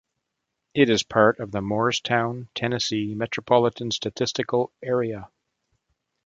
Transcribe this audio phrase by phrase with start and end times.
[0.73, 5.29] It is part of the Morristown, Tennessee Metropolitan Statistical Area.